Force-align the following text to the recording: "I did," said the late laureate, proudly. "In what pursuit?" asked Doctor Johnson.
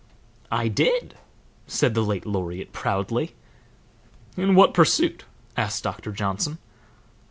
"I 0.51 0.67
did," 0.67 1.15
said 1.67 1.93
the 1.93 2.01
late 2.01 2.25
laureate, 2.25 2.73
proudly. 2.73 3.35
"In 4.35 4.55
what 4.55 4.73
pursuit?" 4.73 5.25
asked 5.55 5.83
Doctor 5.83 6.11
Johnson. 6.11 6.57